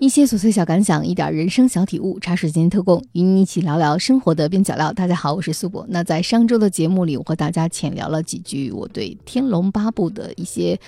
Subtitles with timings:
[0.00, 4.90] 一些琐碎小感想，一点人生小体悟，茶水间特供，与你一起聊聊生活的边角料。
[4.94, 5.84] 大家好，我是苏博。
[5.90, 10.80] 那在上周的节目里，我和大家浅聊了几句我对《天龙八部》的一些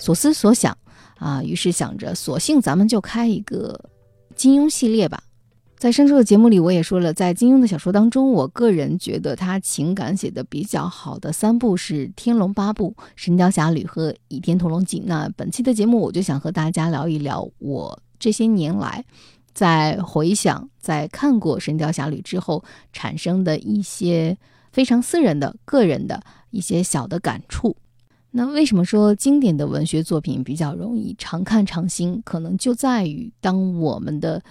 [0.00, 0.76] 所思所想
[1.18, 3.88] 啊，于是想着，索性咱们就开一个
[4.34, 5.22] 金庸系列吧。
[5.78, 14.98] 在上周的节目里，我也说了，在金庸的小说当中，我个人觉得他情感写的比较好的三部是《天龙八部》《神雕侠侣》和《倚天屠龙记》。
[15.06, 19.04] 那本期的节目，我就想和大家聊一聊我这些年来
[19.54, 22.62] 在回想、在看过《神雕侠侣》之后
[22.92, 24.36] 产生的一些
[24.72, 27.76] 非常私人的、个人的一些小的感触。
[28.32, 32.20] 那为什么说经典的文学作品比较容易常看常新？
[32.22, 34.42] 可能就在于当我们的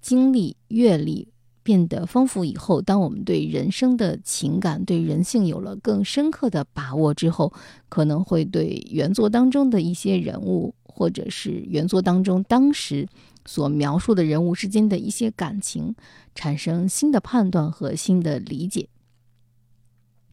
[0.00, 1.26] 经历阅历
[1.64, 7.52] 变得丰富以后，当我们对人生的情感、对人性有了更深刻的把握之后，
[7.88, 13.08] 可能会对原作当中的一些人物，或者是原作当中当时
[13.46, 15.94] 所描述的人物之间的一些感情，
[16.34, 18.88] 产生新的判断和新的理解。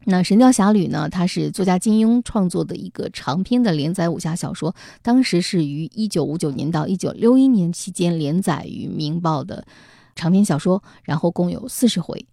[0.06, 1.10] 那《神雕侠侣》呢？
[1.10, 9.66] 它是作家金庸创作的一个长篇的连载武侠小说，当时是于一九五九年到一九六一年期间连载于《明报》的
[10.16, 12.26] 长篇小说，然后共有四十回。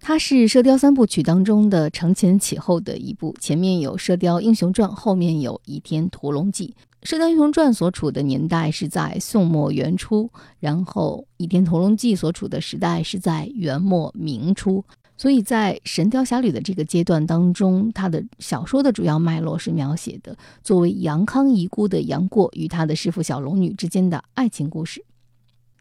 [0.00, 6.68] 它是《射雕三部曲》当中的承前启后的一部，前面有《射雕英雄传》，后面有《倚天屠龙记》。
[7.04, 14.84] 《射雕英雄传》所处的年代是在宋末元初，然后《倚天屠龙记》所处的时代是在元末明初。
[15.16, 25.04] 所以在《神雕侠侣》的这个阶段当中，他的小说的主要脉络是描写的作为杨康遗孤的杨过与他的师傅小龙女之间的爱情故事。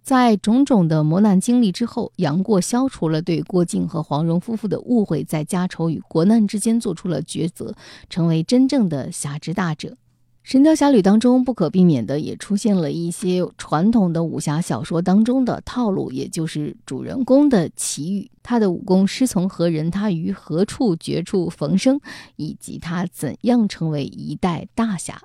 [0.03, 7.75] 在种种的磨难经历之后，杨过消除了对郭靖和黄蓉夫妇的误会，在家仇与国难之间做出了抉择，
[8.09, 9.89] 成为真正的侠之大者。
[10.43, 22.01] 《神雕侠侣》当中不可避免的也出现了一些传统的武侠小说当中的套路，也就是主人公的奇遇，他的武功师从何人，他于何处绝处逢生，
[22.37, 25.21] 以及他怎样成为一代大侠。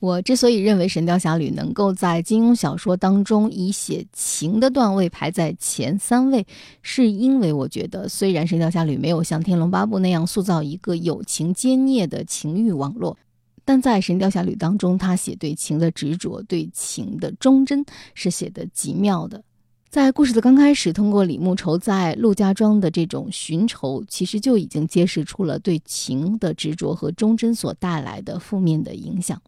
[0.00, 6.44] 我之所以认为《神雕侠侣》能够在金庸小说当中以写情的段位排在前三位，
[6.82, 13.16] 是因为我觉得虽然《神雕侠侣》没有像《天龙八部》那样塑造一个有情兼孽的情欲网络。
[13.66, 17.84] 但在《神雕侠侣》当中，他写对情的执着、对情的忠贞
[18.14, 19.42] 是写的极妙的。
[19.90, 29.40] 在故事的刚开始，通过李慕愁在陆家庄的这种寻仇，其实就已经揭示出了对情的执着和忠贞所带来的负面的影响。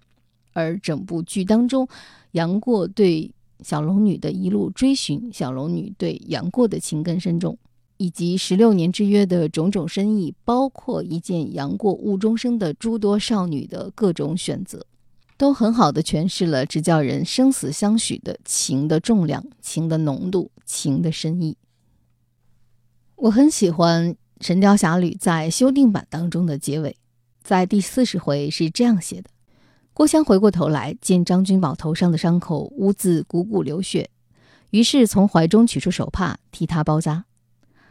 [0.52, 1.86] 而整部剧当中，
[2.32, 3.30] 杨过对
[3.62, 7.56] 小龙女的一路追寻，小龙女对杨过的情根深重。
[7.98, 14.86] 以及十六年之约的种种深意，包括一见杨过误终生的诸多少女的各种选择，
[15.36, 21.56] 都很好的诠释了只叫人生死相许的情的重量、情的浓度、情的深意。
[23.16, 26.96] 我很喜欢《神雕侠侣》在修订版当中的结尾，
[27.42, 29.28] 在第四十回是这样写的：
[29.92, 34.08] 郭襄回过头来，见张君宝头上的伤口污渍汩汩流血，
[34.70, 37.24] 于是从怀中取出手帕替他包扎。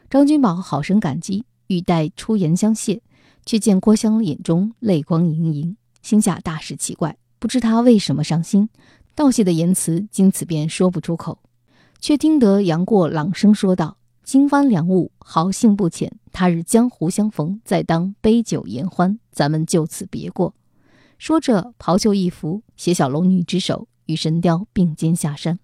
[0.10, 3.02] 张君宝好生感激，欲待出言相谢，
[3.46, 8.70] 却见郭襄眼中泪光盈盈，心下大是奇怪，不知他为什么伤心，
[9.14, 11.40] 道谢的言辞经此便说不出口。
[12.00, 20.54] 却听得杨过朗声说道：“今番良物，豪兴不浅，他日江湖相逢，再当杯酒言欢，咱们就此别过。”
[21.20, 25.60] 说着，袍袖一拂，携小龙女之手，与神雕并肩下山。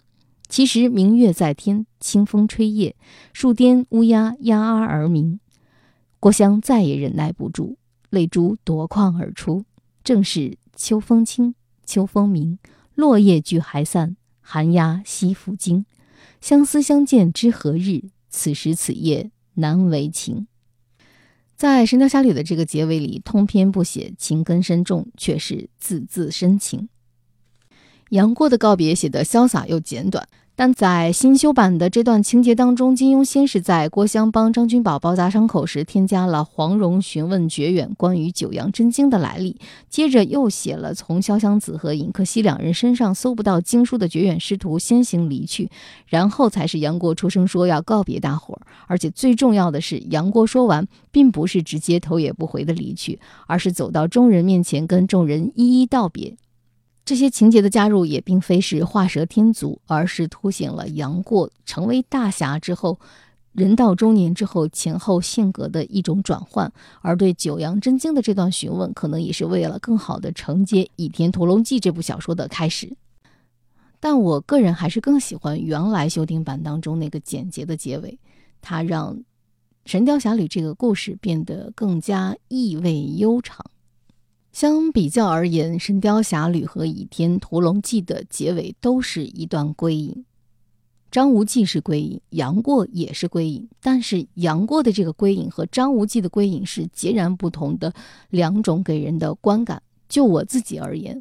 [0.48, 2.94] 其实明月在天，清风吹叶，
[3.32, 5.40] 树巅乌鸦鸦阿而鸣。
[6.20, 7.76] 郭襄再也忍耐不住，
[8.10, 9.64] 泪珠夺眶而出。
[10.02, 11.54] 正是秋风清，
[11.84, 12.58] 秋风明，
[12.94, 15.86] 落叶聚还散，寒鸦栖复惊。
[16.40, 18.10] 相思相见知何日？
[18.28, 20.46] 此时此夜难为情。
[21.56, 26.88] 在《神雕侠侣》的这个结尾里，通篇不写情根深重，却是字字深情。
[28.10, 39.56] 杨过的告别写得潇洒又简短，但在新修版的这段情节当中，金庸先是在郭襄帮张君宝包扎伤口时，添加了黄蓉询问绝远关于九阳真经的来历，
[39.88, 45.68] 接着又写了从潇湘子和尹克西两人身上搜不到经书的绝远师徒先行离去，
[46.06, 53.18] 然后才是杨过出声说要告别大伙儿，而且最重要的是，杨过说完，并不是直接头也不回的离去，
[53.48, 56.36] 而是走到众人面前，跟众人一一道别。
[57.04, 62.98] 这些情节的加入也并非是画蛇添足，而是凸显了杨过成为大侠之后，
[63.52, 66.72] 人到中年之后前后性格的一种转换。
[67.02, 72.96] 而对九阳真经的这段询问，可能也是为了更好的承接《倚天屠龙记》这部小说的开始。
[74.00, 78.18] 但我个人还是更喜欢原来修订版当中那个简洁的结尾，
[78.62, 79.14] 它让
[79.84, 83.64] 《神雕侠侣》这个故事变得更加意味悠长。
[84.54, 90.24] 相比较而言，《神雕侠侣》和《倚天屠龙记》的结尾都是一段归隐。
[91.10, 97.92] 张无忌是归隐，杨过也是归隐，但是杨过的这个归隐和张无忌的归隐是截然不同的
[98.30, 99.82] 两种给人的观感。
[100.08, 101.20] 就我自己而言，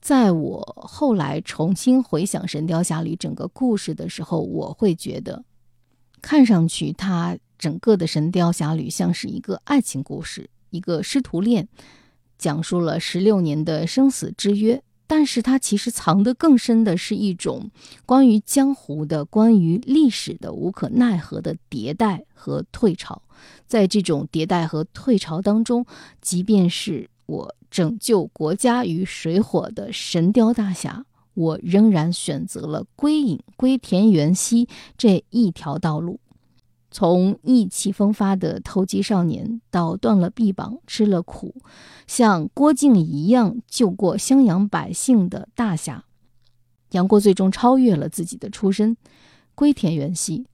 [0.00, 5.44] 在我后来重新回想《神雕侠侣》整个故事的时候，我会觉得，
[6.20, 11.68] 看上去它整个的《神雕侠侣》像是一个爱情故事，一个师徒恋，
[12.42, 14.82] 讲述了十六年的生死之约。
[15.06, 17.70] 但是它其实藏得更深的是一种
[18.06, 23.20] 关于江湖的、关于历史的无可奈何的迭代和退潮。
[23.66, 25.84] 在这种迭代和退潮当中，
[26.22, 31.04] 即便是我拯救国家于水火的神雕大侠，
[31.34, 34.66] 我仍然选择了归隐、归田园兮
[34.96, 36.18] 这一条道路。
[36.92, 41.56] 从意气风发的投机少年，到断了臂膀、吃了苦，
[42.06, 46.04] 像郭靖一样救过襄阳百姓的大侠，
[46.90, 48.96] 杨过最终超越了自己的出身，
[49.54, 50.46] 归田园兮。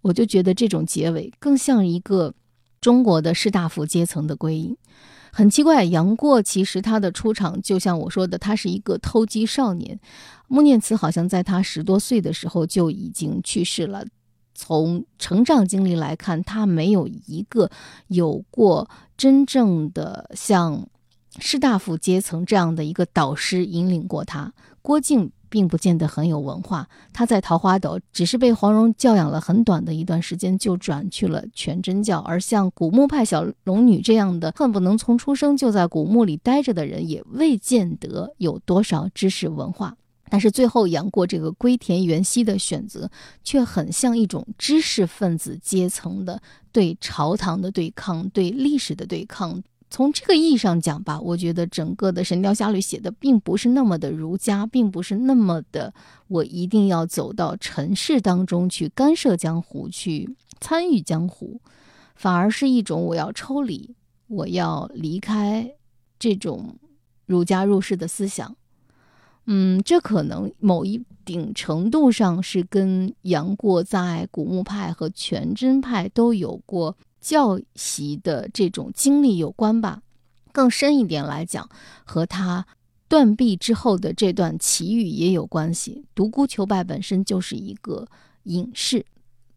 [0.00, 2.34] 我就觉得这种结尾更像一个
[2.80, 4.74] 中国的士大夫阶层的归隐。
[5.32, 10.00] 很奇怪，杨过其实他的出场，就像我说的，他是一个偷鸡少年。
[10.48, 14.04] 穆念慈好像在他十多岁的时候就已经去世了。
[14.62, 17.70] 从成长经历来看，他没有一个
[18.08, 20.86] 有过真正的像
[21.38, 24.52] 士大夫阶层这样的一个导师引领过他。
[24.82, 32.18] 郭靖并不见得很有文化，他在桃花岛只是被黄蓉教养了很短的一段时间，就转去了全真教。
[32.18, 39.96] 而像古墓派小龙女这样的恨不能从出生就在古墓里待着的人，也未见得有多少知识文化。
[40.30, 43.10] 但是最后，杨过这个归田园兮的选择，
[43.42, 46.40] 却很像一种知识分子阶层的
[46.70, 49.62] 对朝堂的对抗、对历史的对抗。
[49.90, 55.92] 从这个意义上讲吧，我觉得整个的《神雕侠侣》写的并不是那么的儒家，并不是那么的
[56.28, 61.60] 我一定要走到尘世当中去干涉江湖、去参与江湖，
[62.14, 63.96] 反而是一种我要抽离，
[64.28, 65.72] 我要离开
[66.20, 66.76] 这种
[67.26, 68.54] 儒家入世的思想。
[69.52, 80.02] 嗯，这可能某一定程度上是跟杨过在古墓派和全真派都有过教习的这种经历有关吧。
[80.52, 81.68] 更深一点来讲，
[82.04, 82.64] 和他
[83.08, 86.04] 断臂之后的这段奇遇也有关系。
[86.14, 88.06] 独孤求败本身就是一个
[88.44, 89.04] 隐士，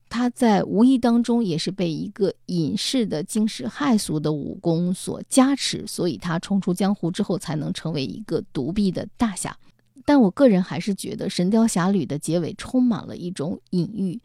[0.09, 9.55] 他在无意当中也是被一个隐士的惊世骇俗的武功所加持，所以他冲出江湖之后才能成为一个独臂的大侠。
[10.05, 14.19] 但我个人还是觉得《神雕侠侣》的结尾充满了一种隐喻，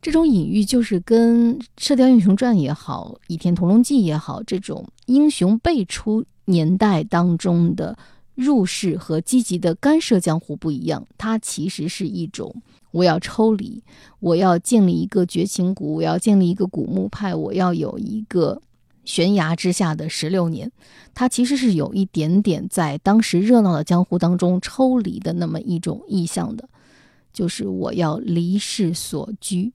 [0.00, 7.98] 这种隐喻就是跟《射雕英雄传》也好，《倚天屠龙记》也好，这种英雄辈出年代当中的
[8.34, 12.54] 入世和积极的干涉江湖不一样，它其实是一种
[12.92, 13.82] 我要抽离，
[14.20, 18.62] 我要建立一个绝情谷，我要建立一个古墓派，我要有一个。
[19.08, 20.70] 悬崖之下的十六年，
[21.14, 26.68] 他其实是有一点点在当时热闹的江湖当中抽离的那么一种意向的，
[27.32, 29.72] 就是我要离世所居。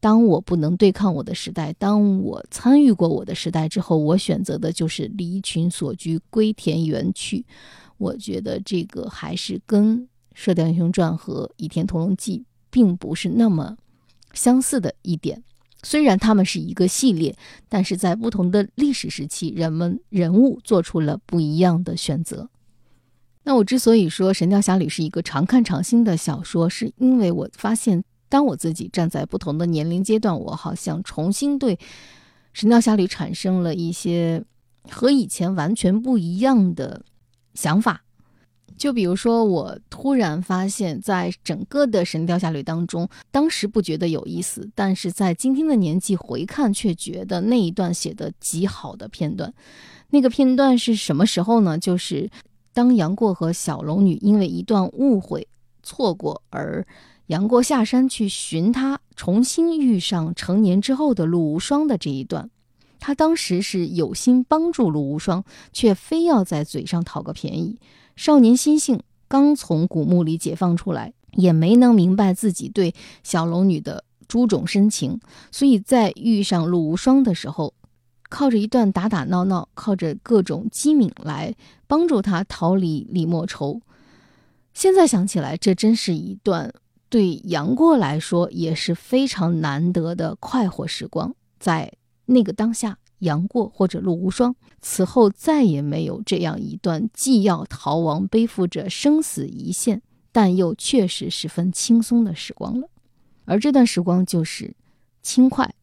[0.00, 7.46] 当我不能对抗我的时代，当我参与过我的时代之后，我选择的就是离群所居，归田园去。
[7.96, 10.00] 我觉得这个还是跟
[10.34, 12.38] 《射雕英雄传》和《倚天屠龙记》
[12.70, 13.76] 并不是那么
[14.32, 15.44] 相似的一点。
[15.84, 17.36] 虽然他们是一个系列，
[17.68, 22.48] 但是在不同的历史时期，人们人物做出了不一样的选择。
[23.44, 31.76] 那我之所以说《神雕侠侣》是一个常看常新的小说，是因为我发现，当我自己站在不同的年龄阶段，我好像重新对
[32.54, 34.42] 《神雕侠侣》产生了一些
[34.88, 37.04] 和以前完全不一样的
[37.52, 38.03] 想法。
[38.76, 49.52] 就比如说，我突然发现，在整个的《神雕侠侣》当中，当时不觉得有意思，但是在今天的年纪回看，却觉得那一段写的极好的片段。
[50.10, 51.78] 那个片段是什么时候呢？
[51.78, 52.28] 就是
[52.72, 55.46] 当杨过和小龙女因为一段误会
[55.82, 56.86] 错过，而
[57.26, 62.50] 杨过下山去寻她，重新遇上成年之后的陆无双的这一段。
[62.98, 67.78] 他当时是有心帮助陆无双，却非要在嘴上讨个便宜。
[68.16, 77.74] 少年心性刚从古墓里解放出来，也没能明白自己对小龙女的诸种深情，所以在遇上陆无双的时候，
[78.28, 81.54] 靠着一段打打闹闹，靠着各种机敏来
[81.86, 83.80] 帮助他逃离李莫愁。
[84.72, 86.72] 现在想起来，这真是一段
[87.08, 91.34] 对杨过来说也是非常难得的快活时光。
[91.60, 91.92] 在
[92.26, 100.02] 那个当下，杨过或者陆无双此后再也没有这样一段既要逃亡、背负着生死一线，
[100.32, 102.88] 但又确实十分轻松的时光了。
[103.44, 104.74] 而这段时光就是
[105.22, 105.74] 轻快，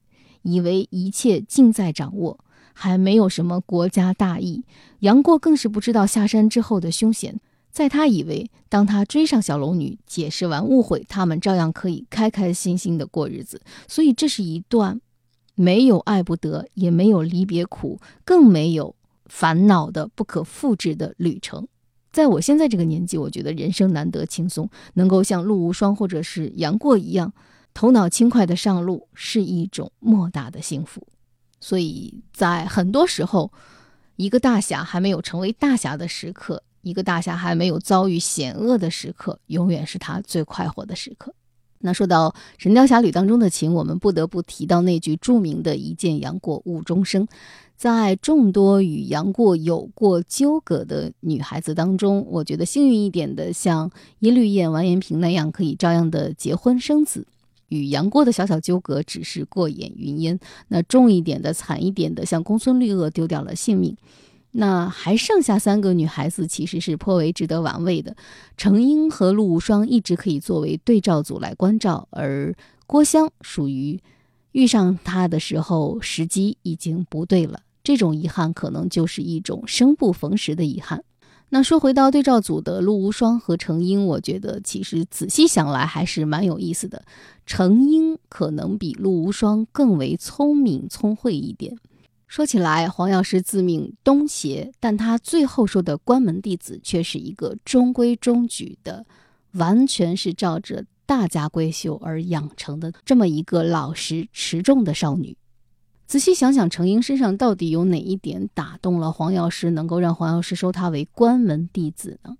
[0.41, 2.39] 以为一切尽在掌握，
[2.73, 4.63] 还没有什么国家大义。
[4.99, 7.39] 杨过更是不知道下山之后的凶险。
[7.71, 13.61] 在他以为，当他追上小龙女，解释完误会，他们照样可以开开心心的过日子。
[13.87, 14.99] 所以，这是一段
[15.55, 21.67] 没有爱不得，也没有离别苦，更没有烦恼的不可复制的旅程。
[22.11, 27.33] 在我现在这个年纪，我觉得人生难得轻松，能够像陆无双或者是杨过一样，
[27.73, 31.07] 头脑轻快的上路，是一种莫大的幸福。
[31.59, 33.51] 所以在很多时候，
[34.15, 36.63] 一个大侠还没有成为大侠的时刻。
[36.81, 41.31] 一个大侠还没有遭遇险恶的时刻，永远是他最快活的时刻。
[41.81, 47.27] 那说到《神雕侠侣》当中的情，我们不得不提到那句著名的一见杨过误终生。
[47.75, 57.25] 在众多与杨过有过纠葛的女孩子当中，我觉得幸运一点的，像耶律燕、完颜萍那样，可以照样的结婚生子，
[57.69, 60.39] 与杨过的小小纠葛只是过眼云烟。
[60.67, 63.97] 那重一点的、惨一点的，像公孙绿萼丢掉了性命。
[64.51, 68.15] 那还剩下三个女孩子，其实是颇为值得玩味的。
[68.57, 72.53] 程英和陆无双一直可以作为对照组来关照，而
[72.85, 73.99] 郭襄属于
[74.51, 77.61] 遇上他的时候时机已经不对了。
[77.83, 81.03] 这种遗憾可能就是一种生不逢时的遗憾。
[81.53, 87.03] 那说回到对照组的陆无双和程英，我觉得其实仔细想来还是蛮有意思的。
[87.45, 91.77] 程英可能比陆无双更为聪明聪慧一点。
[92.31, 99.05] 说起来，黄药师自命东邪，但他最后说的关门弟子却是一个中规中矩的，
[99.51, 105.35] 完全是照着大家闺秀而养成的这么一个老实持重的少女。
[106.07, 112.37] 仔细想想，程英身上到底有哪一点打动了黄药师，能够让黄药师收她为关门弟子呢？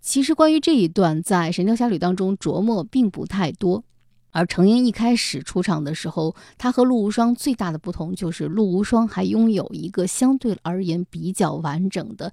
[0.00, 3.84] 其实，关于这一段，在《神雕侠侣》当中琢磨并不太多。
[4.32, 12.32] 而程英一开始出场的时候，他和陆无双最大的不同就是陆无双还拥有一个相对而言比较完整的，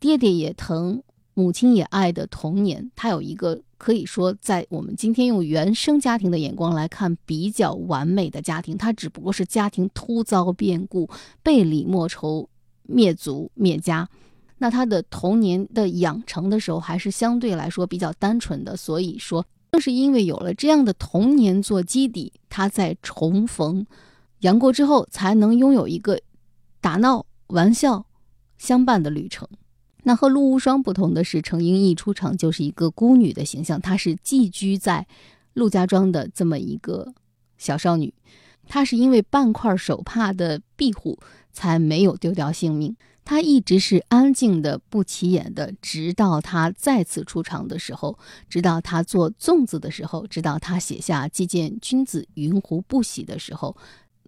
[0.00, 1.02] 爹爹也疼，
[1.34, 2.90] 母亲也爱的童年。
[2.96, 11.08] 他有一个可以说在我们今天用原生家庭的眼光来看比较完美的家庭，他只不过是家庭突遭变故，
[11.42, 12.48] 被李莫愁
[12.84, 14.08] 灭族灭家。
[14.58, 19.44] 那他的童年的养成的时候还是相对来说比较单纯的，所以说。
[19.76, 23.86] 正是因为有了这样的童年做基底，他在重逢
[24.38, 26.18] 杨过之后，才能拥有一个
[26.80, 28.06] 打闹玩笑
[28.56, 29.46] 相伴的旅程。
[30.04, 35.06] 那和陆无双不同的是，程英一出场就是一个孤女的形象，她是寄居在
[35.52, 37.12] 陆家庄的这么一个
[37.58, 38.14] 小少女，
[38.66, 41.18] 她是因为半块手帕的庇护，
[41.52, 42.96] 才没有丢掉性命。
[43.26, 48.16] 他一直是安静的、不起眼的，直到他再次出场的时候，
[48.48, 53.76] 直到他做粽子的时候，直到他写下“既见君子，云胡不喜”的时候，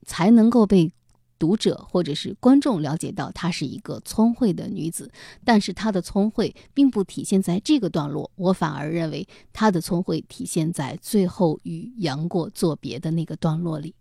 [0.04, 0.92] 才能够被
[1.38, 5.08] 读者或者是观众了解到她是一个聪慧的女子。
[5.44, 13.94] 但是她的聪慧并不体现在这个段落，我反而认为她的聪慧体现在最后与杨过作别的那个段落里。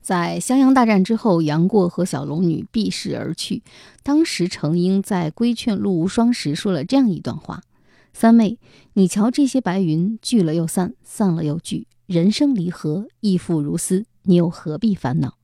[0.00, 3.62] 在襄阳大战之后，杨过和小龙女避世而去。
[4.02, 7.62] 当时程英在规劝陆无双时说了这样一段话
[8.12, 8.58] ：“三妹，
[8.94, 15.34] 你瞧这些白云，聚了又散，散了又聚，人生离合，亦复如斯，你又何必烦恼？”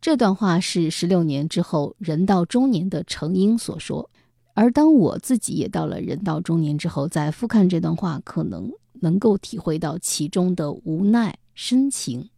[0.00, 4.10] 这段话是十六年之后人到中年的程英所说。
[4.54, 12.28] 而当我自己也到了人到中年之后，再复看这段话，可能能够体会到其中的无奈深情。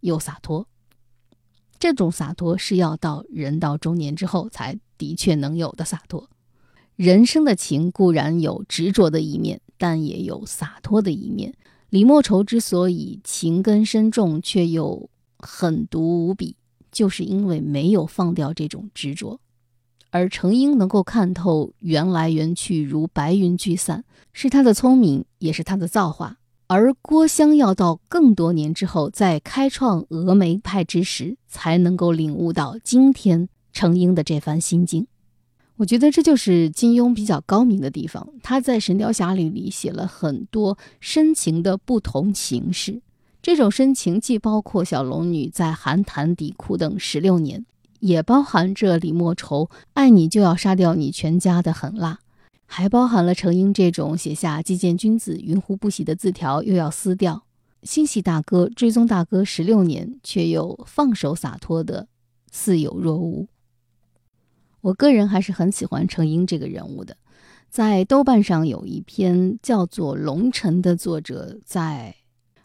[0.00, 0.66] 又洒脱，
[1.78, 6.28] 这种洒脱是要到人到中年之后才的确能有的洒脱。
[6.96, 11.54] 人生的情固然有执着的一面，但也有洒脱的一面。
[11.88, 16.56] 李莫愁之所以情根深重却又狠毒无比，
[16.92, 19.40] 就是因为没有放掉这种执着。
[20.10, 26.36] 而程英能够看透缘来缘去如白云聚散，是他的聪明，也是他的造化。
[26.72, 35.08] 而郭襄要到更多年之后，在开创峨眉派之时，才能够领悟到今天程英的这番心境。
[35.78, 38.24] 我觉得这就是金庸比较高明的地方。
[38.40, 43.02] 他在《神雕侠侣》里写了很多深情的不同形式，
[43.42, 47.66] 这种深情既包括小龙女在寒潭底苦等十六年，
[47.98, 52.20] 也包含着李莫愁爱你就要杀掉你全家的狠辣。
[52.72, 57.42] 还包含了程英这种写下“既见君子，云胡不喜”的字条又要撕掉，
[57.82, 62.06] 心系大哥、追踪大哥十六年却又放手洒脱的
[62.52, 63.48] 似有若无。
[64.82, 67.16] 我个人还是很喜欢程英这个人物的。
[67.68, 72.14] 在豆瓣上有一篇叫做《龙尘》的作者在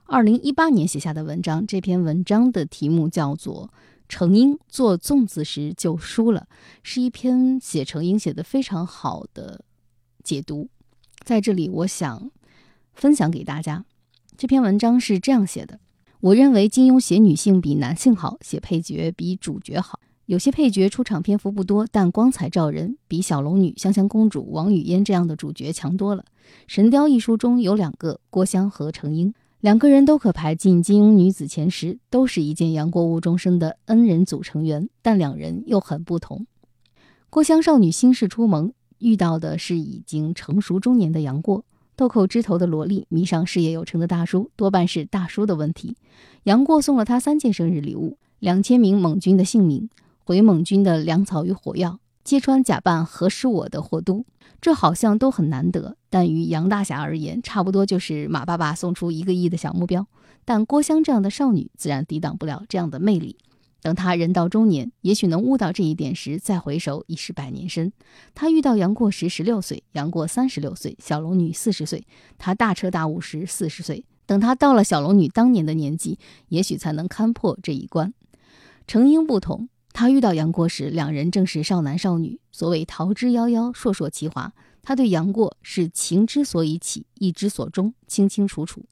[0.06, 3.74] 二零一八年写下的文章，这篇文章的题目叫做。
[4.08, 6.48] 程英做粽子时就输了，
[6.84, 9.66] 是一篇写程英写的非常好的
[10.26, 10.68] 解读，
[11.24, 12.32] 在这里我想
[12.96, 13.86] 分享给大家。
[14.36, 15.80] 这篇文章是这样写的：
[16.20, 20.00] 我认为金庸写女性比男性好，写配角比主角好。
[20.26, 26.26] 有些配角出场篇幅不多，但光彩照人，比小龙女、香香公主、王语嫣这样的主角强多了。
[26.66, 29.34] 《神雕》一书中有两个郭襄和程婴。
[29.62, 36.46] 两个人都可排进金庸女子前十，都是一件杨过误终生的恩人组成员，但两人又很不同。
[37.32, 41.64] 郭襄少女心事初萌，遇到的是已经成熟中年的杨过；
[41.96, 45.96] 豆蔻枝头的萝莉迷上事业有成的大叔，多半是大叔的问题。
[46.44, 49.90] 杨过送了他三件生日礼物：两千名蒙军的姓名，
[50.24, 54.26] 回蒙军的粮草与火药，揭穿假扮何时我的霍都。
[54.62, 60.08] 这好像都很难得，但于杨大侠而言，差不多就是马爸爸送出一个亿的小目标。
[60.44, 63.36] 但郭襄这样的少女自然抵挡不了这样的魅力。
[63.86, 67.94] 等他人到中年，也许能悟到这一点时，再回首已是百年身。
[68.34, 72.04] 他遇到杨过时十六岁，杨过三十六岁，小龙女四十岁。
[72.40, 78.12] 他大彻大悟时四十岁，等他到了小龙女当年的年纪，也许才能勘破这一关。
[78.88, 79.70] 程婴不同。
[79.94, 82.40] 他遇到杨过时，两人正是少男少女。
[82.52, 84.52] 所谓桃之夭夭，烁烁其华。
[84.82, 88.84] 他对杨过是情之所以起，意之所终，清清楚楚。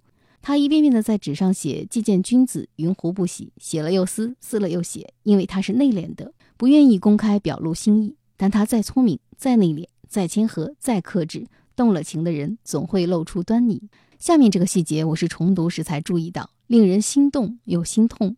[0.46, 5.14] 他一遍遍的在纸上写“既见君子，云胡不喜”，写了又撕，撕了又写。
[5.24, 8.18] 因为他是内敛的，不愿意公开表露心意。
[8.36, 13.84] 但他再聪明，再内敛，再谦和，再克制，动了情的人总会露出端倪。
[14.20, 18.36] 下面这个细节，我是重读时才注意到，令人心动又心痛。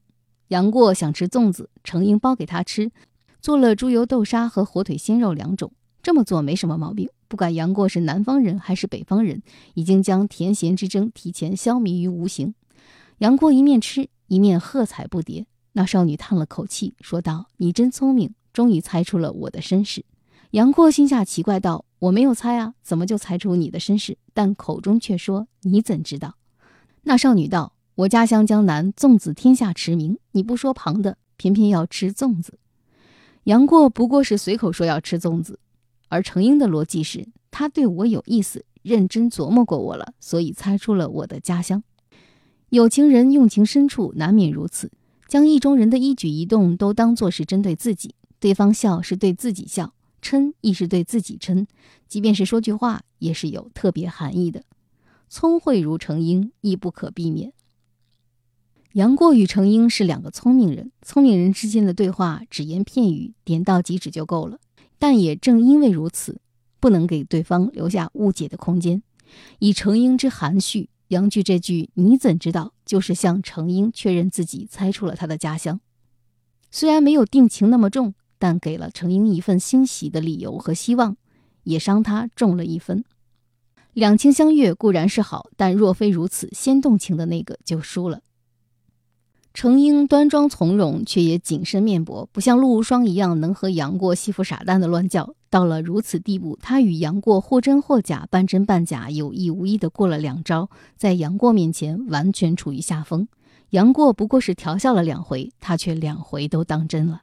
[0.49, 2.91] 杨过想吃粽子，程婴包给他吃，
[3.41, 5.71] 做了猪油豆沙和火腿鲜肉两种。
[6.03, 9.43] 这么做没什么毛病，不管杨过是南方人还是北方人，
[9.73, 12.55] 已经将甜咸之争提前消弭于无形。
[13.17, 15.43] 杨过一面吃一面喝彩不迭。
[15.73, 20.05] 那少女叹了口气，说道：“你真聪明，终于猜出了我的身世。”
[20.51, 26.35] 杨过心下奇怪道：“我没有猜啊，怎么就猜出你的身世？”但口中却说：“你怎知道？”
[27.03, 27.73] 那少女道。
[27.95, 30.17] 我家乡江南，粽子天下驰名。
[30.31, 32.57] 你不说旁的，偏偏要吃粽子。
[33.43, 35.59] 杨过不过是随口说要吃粽子，
[36.15, 41.83] 而程英的逻辑是，他对我有意思，认真琢磨过我了，所以猜出了我的家乡。
[42.69, 44.89] 有情人用情深处难免如此，
[45.27, 51.65] 将意中人的一举一动都当作是针对自己，对方笑是对自己笑，嗔亦是对自己嗔，
[52.07, 54.63] 即便是说句话，也是有特别含义的。
[55.27, 57.51] 聪慧如程英，亦不可避免。
[58.93, 64.59] 杨过与程英是两个聪明人，聪明人之间的对话只言片语，点到即止就够了。
[64.97, 66.39] 但也正因为如此，
[66.79, 69.01] 不能给对方留下误解的空间。
[69.59, 75.79] 以程英之含蓄，杨句这句“你怎知道”，就是向程英确认自己猜出了他的家乡。
[76.71, 81.17] 虽然没有定情那么重，但给了程英一份欣喜的理由和希望，
[81.63, 83.03] 也伤他重了一分。
[83.93, 88.21] 两情相悦固然是好，但若非如此，先动情的那个就输了。
[89.55, 95.33] 程婴端庄从容，却也谨慎面薄，不像陆无双一样能和杨过戏服傻蛋的乱叫。
[95.49, 103.29] 到了如此地步，他与杨过或真或假、半真半假、有意无意的过了两招，在杨过面前完全处于下风。
[103.69, 107.21] 杨过不过是调笑了两回，他却两回都当真了。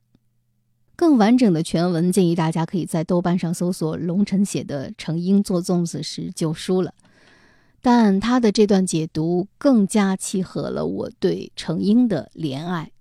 [0.96, 6.94] 更完整的全文，建议大家可以在豆瓣上搜索龙晨写的《程婴做粽子时就输了》。
[7.82, 12.92] 但他的这段解读更加契合了我对程婴的怜爱。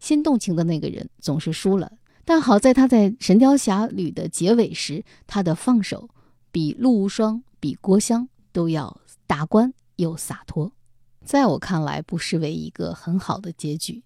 [0.00, 1.92] 先动情的那个人总是输了，
[2.24, 6.08] 但好在他在《神雕侠侣》的结尾时，他的放手
[6.50, 10.72] 比陆无双、比郭襄都要达观又洒脱，
[11.24, 14.03] 在我看来不失为一个很好的结局。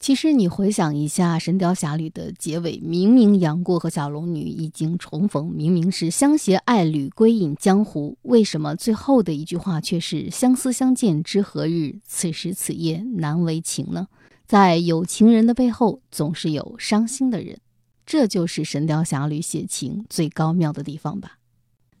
[0.00, 14.06] 其实你回想一下《神雕侠侣》的结尾，明明杨过和小龙女已经重逢，明明是相携爱侣归隐江湖，为什么最后的一句话却是“相思相见知何日，此时此夜难为情”呢？
[14.46, 17.58] 在有情人的背后，总是有伤心的人，
[18.06, 21.38] 这就是《神雕侠侣》写情最高妙的地方吧。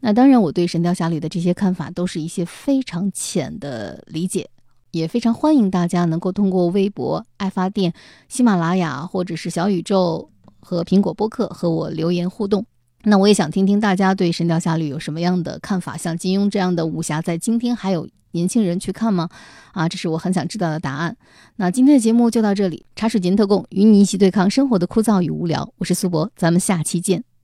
[0.00, 4.48] 那当然，我对《神雕侠侣》的这些看法，都是一些非常浅的理解。
[4.98, 7.92] 也非常欢迎大家能够通过微博、爱发电、
[8.28, 10.28] 喜马拉雅或者是小宇宙
[10.60, 12.66] 和苹果播客和我留言互动。
[13.04, 15.96] 那我也想听听大家对《神雕侠侣》有什么样的看法？
[15.96, 19.28] 像金庸这样的武侠，在今天还有年轻人去看吗？
[19.72, 21.16] 啊，这是我很想知道的答案。
[21.56, 25.72] 那今天的节目就到这里，茶水间特供，与你一起对抗生活的枯燥与无聊。
[25.78, 27.37] 我是苏博，咱们下期见。